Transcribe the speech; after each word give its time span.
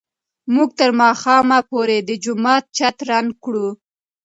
موږ 0.53 0.69
به 0.73 0.77
تر 0.79 0.89
ماښامه 1.01 1.59
پورې 1.71 1.97
د 2.09 2.11
جومات 2.23 2.63
چت 2.77 2.97
رنګ 3.11 3.29
کړو. 3.43 3.67